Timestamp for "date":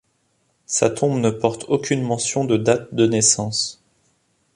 2.57-2.91